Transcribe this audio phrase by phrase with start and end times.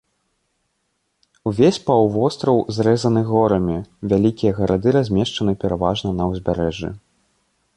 [1.51, 3.75] Увесь паўвостраў зрэзаны горамі,
[4.15, 6.89] вялікія гарады размешчаны пераважна на ўзбярэжжы.